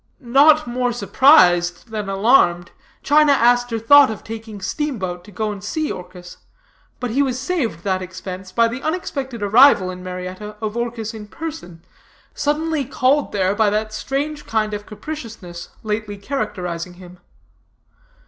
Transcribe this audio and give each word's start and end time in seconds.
Not 0.19 0.65
more 0.65 0.91
surprised 0.93 1.89
than 1.89 2.09
alarmed, 2.09 2.71
China 3.03 3.33
Aster 3.33 3.77
thought 3.77 4.09
of 4.09 4.23
taking 4.23 4.59
steamboat 4.59 5.23
to 5.25 5.31
go 5.31 5.51
and 5.51 5.63
see 5.63 5.91
Orchis, 5.91 6.37
but 6.99 7.11
he 7.11 7.21
was 7.21 7.37
saved 7.39 7.83
that 7.83 8.01
expense 8.01 8.51
by 8.51 8.67
the 8.67 8.81
unexpected 8.81 9.43
arrival 9.43 9.91
in 9.91 10.03
Marietta 10.03 10.55
of 10.59 10.75
Orchis 10.75 11.13
in 11.13 11.27
person, 11.27 11.83
suddenly 12.33 12.83
called 12.83 13.31
there 13.31 13.53
by 13.53 13.69
that 13.69 13.93
strange 13.93 14.47
kind 14.47 14.73
of 14.73 14.87
capriciousness 14.87 15.69
lately 15.83 16.17
characterizing 16.17 16.93
him. 16.95 17.19